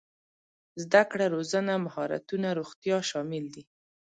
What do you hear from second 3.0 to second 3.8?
شامل دي.